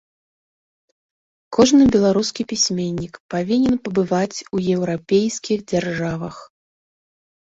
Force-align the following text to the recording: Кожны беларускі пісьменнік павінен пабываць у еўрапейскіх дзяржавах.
Кожны 1.57 1.83
беларускі 1.95 2.41
пісьменнік 2.53 3.13
павінен 3.33 3.75
пабываць 3.87 4.37
у 4.55 4.61
еўрапейскіх 4.77 5.59
дзяржавах. 5.73 6.35